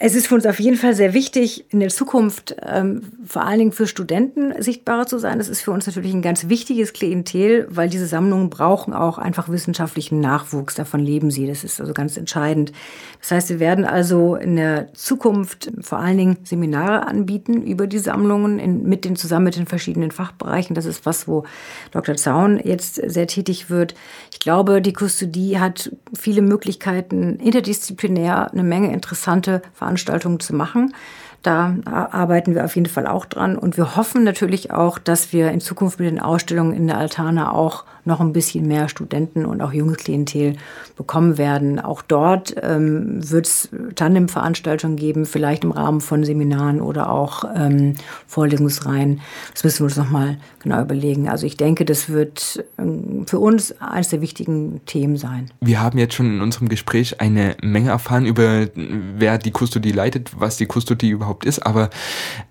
[0.04, 3.60] Es ist für uns auf jeden Fall sehr wichtig, in der Zukunft ähm, vor allen
[3.60, 5.38] Dingen für Studenten sichtbarer zu sein.
[5.38, 9.48] Das ist für uns natürlich ein ganz wichtiges Klientel, weil diese Sammlungen brauchen auch einfach
[9.48, 10.74] wissenschaftlichen Nachwuchs.
[10.74, 11.46] Davon leben sie.
[11.46, 12.72] Das ist also ganz entscheidend.
[13.20, 18.00] Das heißt, wir werden also in der Zukunft vor allen Dingen Seminare anbieten über die
[18.00, 20.74] Sammlungen in, mit den, zusammen mit den verschiedenen Fachbereichen.
[20.74, 21.44] Das ist was, wo
[21.92, 22.16] Dr.
[22.16, 23.94] Zaun jetzt sehr tätig wird.
[24.32, 30.94] Ich glaube, die Kustodie hat viele Möglichkeiten, interdisziplinär eine Menge interessante Veranstaltungen Veranstaltungen zu machen.
[31.42, 33.58] Da arbeiten wir auf jeden Fall auch dran.
[33.58, 37.52] Und wir hoffen natürlich auch, dass wir in Zukunft mit den Ausstellungen in der Altana
[37.52, 40.56] auch noch ein bisschen mehr Studenten und auch junges Klientel
[40.96, 41.78] bekommen werden.
[41.78, 47.94] Auch dort ähm, wird es Tandem-Veranstaltungen geben, vielleicht im Rahmen von Seminaren oder auch ähm,
[48.26, 49.20] Vorlesungsreihen.
[49.52, 51.28] Das müssen wir uns nochmal genau überlegen.
[51.28, 55.50] Also ich denke, das wird ähm, für uns eines der wichtigen Themen sein.
[55.60, 60.32] Wir haben jetzt schon in unserem Gespräch eine Menge erfahren über, wer die Kustodie leitet,
[60.38, 61.60] was die Kustodie überhaupt ist.
[61.60, 61.90] Aber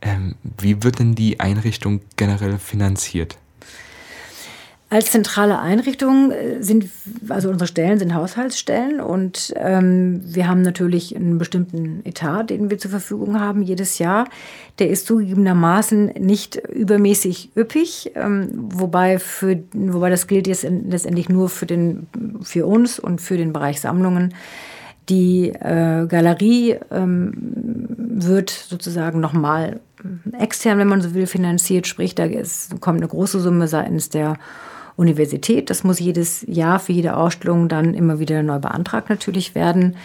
[0.02, 3.38] ähm, wie wird denn die Einrichtung generell finanziert?
[4.92, 6.90] Als zentrale Einrichtung äh, sind,
[7.30, 12.78] also unsere Stellen sind Haushaltsstellen und ähm, wir haben natürlich einen bestimmten Etat, den wir
[12.78, 14.28] zur Verfügung haben jedes Jahr.
[14.80, 21.48] Der ist zugegebenermaßen nicht übermäßig üppig, ähm, wobei, für, wobei das gilt jetzt letztendlich nur
[21.48, 22.08] für, den,
[22.42, 24.34] für uns und für den Bereich Sammlungen.
[25.08, 27.32] Die äh, Galerie ähm,
[27.98, 29.80] wird sozusagen nochmal
[30.38, 34.38] extern, wenn man so will, finanziert, sprich, da ist, kommt eine große Summe seitens der
[34.96, 35.70] Universität.
[35.70, 39.96] Das muss jedes Jahr für jede Ausstellung dann immer wieder neu beantragt natürlich werden.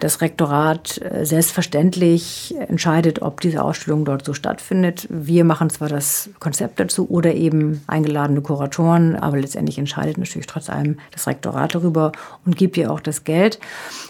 [0.00, 5.06] Das Rektorat äh, selbstverständlich entscheidet, ob diese Ausstellung dort so stattfindet.
[5.10, 10.70] Wir machen zwar das Konzept dazu oder eben eingeladene Kuratoren, aber letztendlich entscheidet natürlich trotz
[10.70, 12.12] allem das Rektorat darüber
[12.44, 13.58] und gibt ihr auch das Geld.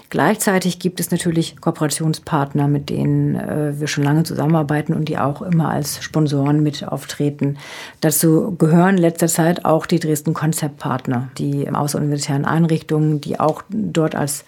[0.09, 5.43] Gleichzeitig gibt es natürlich Kooperationspartner, mit denen äh, wir schon lange zusammenarbeiten und die auch
[5.43, 7.59] immer als Sponsoren mit auftreten.
[8.01, 14.45] Dazu gehören letzter Zeit auch die Dresden Konzeptpartner, die außeruniversitären Einrichtungen, die auch dort als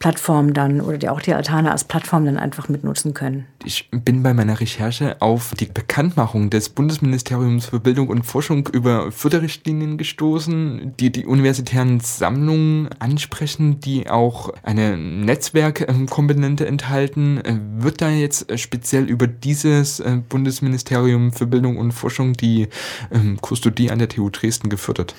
[0.00, 3.46] Plattform dann oder die auch die Altane als Plattform dann einfach mitnutzen können.
[3.66, 9.12] Ich bin bei meiner Recherche auf die Bekanntmachung des Bundesministeriums für Bildung und Forschung über
[9.12, 17.42] Förderrichtlinien gestoßen, die die universitären Sammlungen ansprechen, die auch eine Netzwerkkomponente enthalten.
[17.78, 22.68] Wird da jetzt speziell über dieses äh, Bundesministerium für Bildung und Forschung die
[23.12, 25.14] ähm, Kustodie an der TU Dresden gefördert?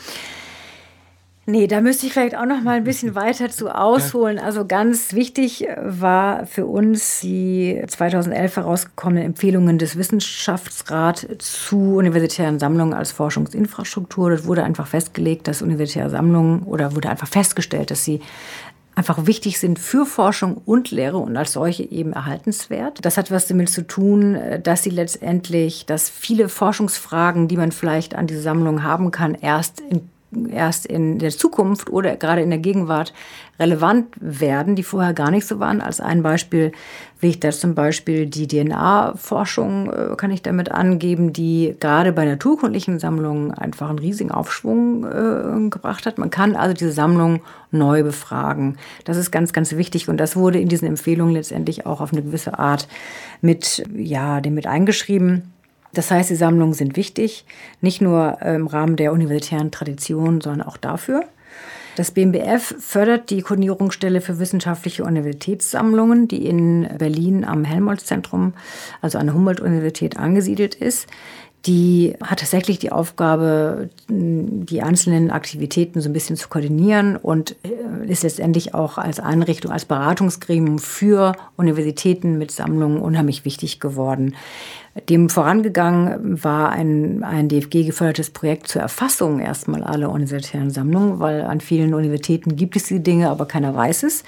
[1.52, 4.40] Nee, da müsste ich vielleicht auch noch mal ein bisschen weiter zu ausholen.
[4.40, 12.94] Also ganz wichtig war für uns die 2011 herausgekommenen Empfehlungen des Wissenschaftsrats zu universitären Sammlungen
[12.94, 14.30] als Forschungsinfrastruktur.
[14.30, 18.22] Das wurde einfach festgelegt, dass universitäre Sammlungen oder wurde einfach festgestellt, dass sie
[18.96, 23.04] einfach wichtig sind für Forschung und Lehre und als solche eben erhaltenswert.
[23.04, 28.16] Das hat was damit zu tun, dass sie letztendlich, dass viele Forschungsfragen, die man vielleicht
[28.16, 30.08] an diese Sammlung haben kann, erst in
[30.50, 33.14] erst in der Zukunft oder gerade in der Gegenwart
[33.60, 35.82] relevant werden, die vorher gar nicht so waren.
[35.82, 36.72] Als ein Beispiel
[37.20, 42.26] will ich da zum Beispiel die DNA-Forschung, äh, kann ich damit angeben, die gerade bei
[42.26, 46.18] naturkundlichen Sammlungen einfach einen riesigen Aufschwung äh, gebracht hat.
[46.18, 48.78] Man kann also diese Sammlung neu befragen.
[49.06, 52.24] Das ist ganz, ganz wichtig und das wurde in diesen Empfehlungen letztendlich auch auf eine
[52.24, 52.88] gewisse Art
[53.42, 55.51] mit, ja, dem mit eingeschrieben.
[55.94, 57.46] Das heißt, die Sammlungen sind wichtig,
[57.82, 61.26] nicht nur im Rahmen der universitären Tradition, sondern auch dafür.
[61.98, 68.54] Das BMBF fördert die Koordinierungsstelle für wissenschaftliche Universitätssammlungen, die in Berlin am Helmholtz-Zentrum,
[69.02, 71.08] also an der Humboldt-Universität, angesiedelt ist.
[71.68, 78.10] Die hat tatsächlich die Aufgabe, die einzelnen Aktivitäten so ein bisschen zu koordinieren und äh,
[78.12, 84.36] ist letztendlich auch als Einrichtung, als Beratungsgremium für Universitäten mit Sammlungen unheimlich wichtig geworden.
[85.08, 91.44] Dem vorangegangen war ein, ein DFG gefördertes Projekt zur Erfassung erstmal aller universitären Sammlungen, weil
[91.44, 94.24] an vielen Universitäten gibt es die Dinge, aber keiner weiß es.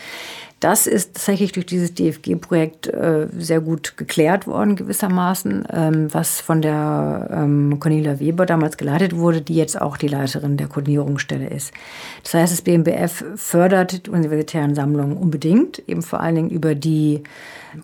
[0.63, 6.61] Das ist tatsächlich durch dieses DFG-Projekt äh, sehr gut geklärt worden, gewissermaßen, ähm, was von
[6.61, 11.73] der ähm, Cornelia Weber damals geleitet wurde, die jetzt auch die Leiterin der Koordinierungsstelle ist.
[12.23, 17.23] Das heißt, das BMBF fördert die universitären Sammlungen unbedingt, eben vor allen Dingen über die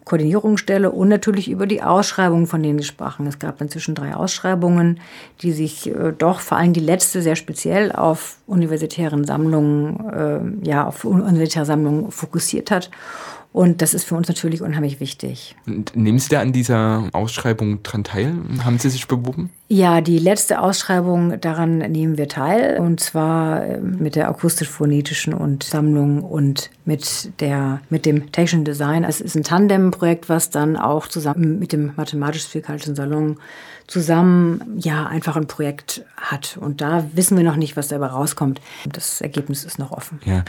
[0.06, 3.28] Koordinierungsstelle und natürlich über die Ausschreibungen, von denen Sie sprachen.
[3.28, 5.02] Es gab inzwischen drei Ausschreibungen,
[5.42, 10.10] die sich äh, doch vor allem die letzte sehr speziell auf universitären Sammlungen,
[10.64, 12.90] äh, ja, auf universitäre Sammlungen fokussiert hat.
[13.52, 15.56] Und das ist für uns natürlich unheimlich wichtig.
[15.66, 18.36] Und nehmen Sie da an dieser Ausschreibung dran teil?
[18.64, 19.50] Haben Sie sich beworben?
[19.70, 22.80] Ja, die letzte Ausschreibung, daran nehmen wir teil.
[22.80, 29.04] Und zwar äh, mit der akustisch-phonetischen und Sammlung und mit, der, mit dem Technischen Design.
[29.04, 33.38] Es ist ein Tandem-Projekt, was dann auch zusammen mit dem mathematisch-physikalischen Salon
[33.89, 36.58] zusammen ja einfach ein Projekt hat.
[36.62, 38.62] Und da wissen wir noch nicht, was dabei rauskommt.
[38.88, 40.19] Das Ergebnis ist noch offen.
[40.25, 40.45] Ja,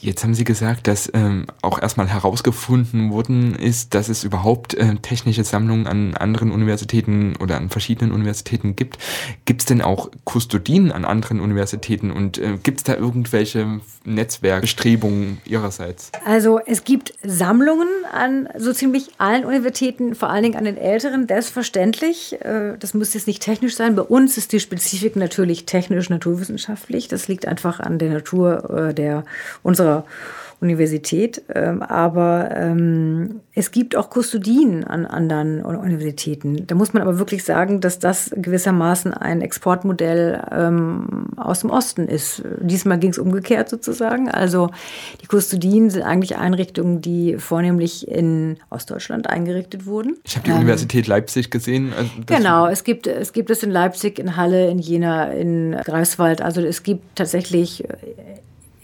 [0.00, 4.94] jetzt haben Sie gesagt, dass ähm, auch erstmal herausgefunden worden ist, dass es überhaupt äh,
[4.96, 8.98] technische Sammlungen an anderen Universitäten oder an verschiedenen Universitäten gibt.
[9.46, 15.38] Gibt es denn auch Kustodien an anderen Universitäten und äh, gibt es da irgendwelche Netzwerkbestrebungen
[15.44, 16.12] Ihrerseits?
[16.24, 21.26] Also es gibt Sammlungen an so ziemlich allen Universitäten, vor allen Dingen an den älteren,
[21.26, 22.40] selbstverständlich.
[22.42, 23.96] Äh, das muss jetzt nicht technisch sein.
[23.96, 27.08] Bei uns ist die Spezifik natürlich technisch, naturwissenschaftlich.
[27.08, 29.24] Das liegt einfach an der Natur äh, der,
[29.62, 30.04] unserer
[30.60, 31.42] Universität.
[31.54, 36.66] Ähm, aber ähm, es gibt auch Kustodien an anderen Universitäten.
[36.66, 42.08] Da muss man aber wirklich sagen, dass das gewissermaßen ein Exportmodell ähm, aus dem Osten
[42.08, 42.42] ist.
[42.60, 44.30] Diesmal ging es umgekehrt sozusagen.
[44.30, 44.70] Also
[45.22, 50.16] die Kustodien sind eigentlich Einrichtungen, die vornehmlich in Ostdeutschland eingerichtet wurden.
[50.24, 51.92] Ich habe die ähm, Universität Leipzig gesehen.
[51.96, 56.40] Also genau, es gibt, es gibt es in Leipzig, in Halle, in Jena, in Greifswald.
[56.40, 57.84] Also es gibt tatsächlich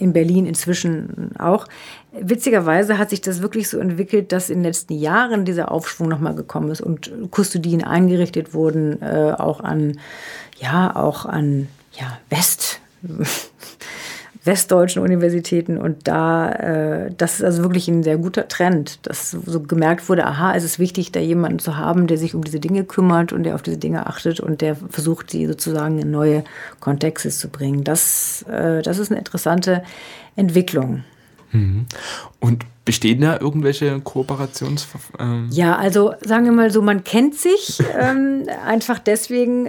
[0.02, 1.66] in Berlin inzwischen auch.
[2.12, 6.34] Witzigerweise hat sich das wirklich so entwickelt, dass in den letzten Jahren dieser Aufschwung nochmal
[6.34, 9.98] gekommen ist und Kustodien eingerichtet wurden, äh, auch an,
[10.58, 12.80] ja, auch an ja, West,
[14.44, 15.78] westdeutschen Universitäten.
[15.78, 20.26] Und da, äh, das ist also wirklich ein sehr guter Trend, dass so gemerkt wurde,
[20.26, 23.44] aha, es ist wichtig, da jemanden zu haben, der sich um diese Dinge kümmert und
[23.44, 26.44] der auf diese Dinge achtet und der versucht, sie sozusagen in neue
[26.80, 27.84] Kontexte zu bringen.
[27.84, 29.82] Das, äh, das ist eine interessante
[30.34, 31.04] Entwicklung.
[31.52, 31.86] Mhm.
[32.40, 34.88] Und bestehen da irgendwelche Kooperations...
[35.20, 39.66] Ähm ja, also sagen wir mal so, man kennt sich ähm, einfach deswegen,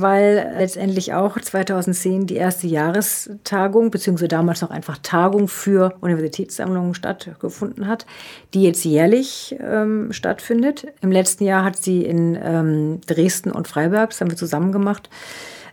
[0.00, 7.86] weil letztendlich auch 2010 die erste Jahrestagung, beziehungsweise damals noch einfach Tagung für Universitätssammlungen stattgefunden
[7.86, 8.06] hat,
[8.54, 10.86] die jetzt jährlich ähm, stattfindet.
[11.02, 15.10] Im letzten Jahr hat sie in ähm, Dresden und Freiberg, das haben wir zusammen gemacht,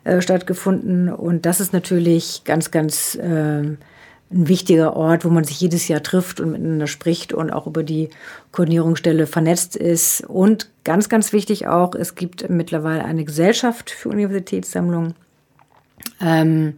[0.04, 1.14] äh, stattgefunden.
[1.14, 3.16] Und das ist natürlich ganz, ganz...
[3.16, 3.78] Äh,
[4.30, 7.84] ein wichtiger Ort, wo man sich jedes Jahr trifft und miteinander spricht und auch über
[7.84, 8.10] die
[8.52, 10.22] Koordinierungsstelle vernetzt ist.
[10.22, 15.16] Und ganz, ganz wichtig auch, es gibt mittlerweile eine Gesellschaft für Universitätssammlungen,
[16.20, 16.76] ähm,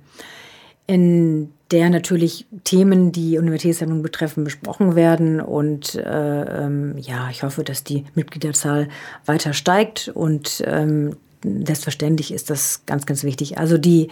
[0.85, 5.41] in der natürlich Themen, die Universitätssammlungen betreffen, besprochen werden.
[5.41, 8.89] Und äh, ähm, ja, ich hoffe, dass die Mitgliederzahl
[9.25, 13.57] weiter steigt und ähm, selbstverständlich ist das ganz, ganz wichtig.
[13.57, 14.09] Also die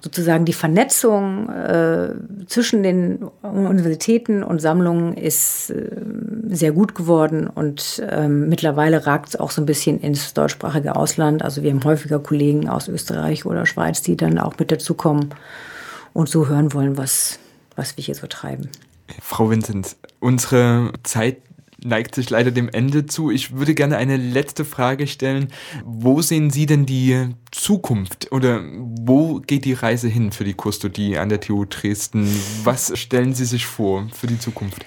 [0.00, 2.14] sozusagen die Vernetzung äh,
[2.46, 5.90] zwischen den Universitäten und Sammlungen ist äh,
[6.48, 11.42] sehr gut geworden und ähm, mittlerweile ragt es auch so ein bisschen ins deutschsprachige Ausland.
[11.42, 15.30] Also wir haben häufiger Kollegen aus Österreich oder Schweiz, die dann auch mit dazukommen
[16.12, 17.38] und so hören wollen, was,
[17.76, 18.70] was wir hier so treiben.
[19.20, 21.38] Frau Vincent, unsere Zeit
[21.84, 23.30] neigt sich leider dem Ende zu.
[23.30, 25.48] Ich würde gerne eine letzte Frage stellen.
[25.84, 31.18] Wo sehen Sie denn die Zukunft oder wo geht die Reise hin für die Kustodie
[31.18, 32.28] an der TU Dresden?
[32.64, 34.84] Was stellen Sie sich vor für die Zukunft?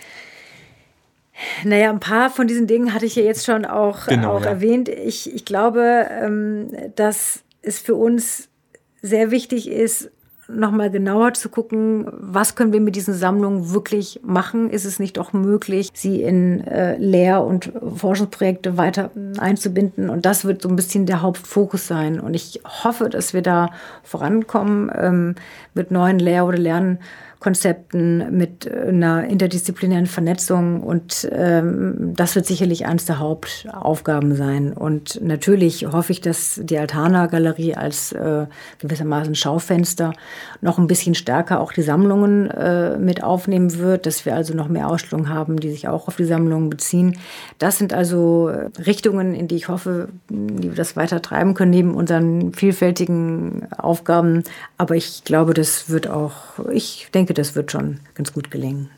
[1.63, 4.51] Naja, ein paar von diesen Dingen hatte ich ja jetzt schon auch, genau, auch ja.
[4.51, 4.89] erwähnt.
[4.89, 8.49] Ich, ich glaube, ähm, dass es für uns
[9.01, 10.11] sehr wichtig ist,
[10.55, 14.69] nochmal genauer zu gucken, was können wir mit diesen Sammlungen wirklich machen?
[14.69, 20.09] Ist es nicht auch möglich, sie in äh, Lehr- und Forschungsprojekte weiter einzubinden?
[20.09, 22.19] Und das wird so ein bisschen der Hauptfokus sein.
[22.19, 23.69] Und ich hoffe, dass wir da
[24.03, 25.35] vorankommen ähm,
[25.73, 26.99] mit neuen Lehr- oder Lernen.
[27.43, 30.81] Konzepten, mit äh, einer interdisziplinären Vernetzung.
[30.81, 34.71] Und ähm, das wird sicherlich eines der Hauptaufgaben sein.
[34.71, 38.45] Und natürlich hoffe ich, dass die Altana-Galerie als äh,
[38.79, 40.13] gewissermaßen Schaufenster
[40.61, 44.69] noch ein bisschen stärker auch die Sammlungen äh, mit aufnehmen wird, dass wir also noch
[44.69, 47.17] mehr Ausstellungen haben, die sich auch auf die Sammlungen beziehen.
[47.59, 48.49] Das sind also
[48.85, 54.43] Richtungen, in die ich hoffe, die wir das weiter treiben können, neben unseren vielfältigen Aufgaben.
[54.77, 56.33] Aber ich glaube, das wird auch,
[56.71, 58.89] ich denke, denke, das wird schon ganz gut gelingen.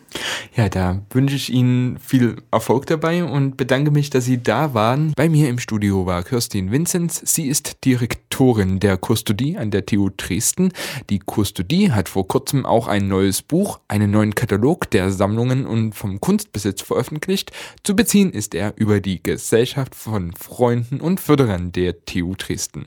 [0.56, 5.12] Ja, da wünsche ich Ihnen viel Erfolg dabei und bedanke mich, dass Sie da waren.
[5.16, 7.22] Bei mir im Studio war Kirstin Vinzenz.
[7.26, 10.72] Sie ist Direktorin der Kustodie an der TU Dresden.
[11.10, 15.94] Die Kustodie hat vor kurzem auch ein neues Buch, einen neuen Katalog der Sammlungen und
[15.94, 17.52] vom Kunstbesitz veröffentlicht.
[17.84, 22.86] Zu beziehen ist er über die Gesellschaft von Freunden und Förderern der TU Dresden.